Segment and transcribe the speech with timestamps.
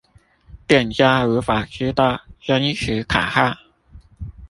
[0.65, 3.55] 店家無法知道真實卡號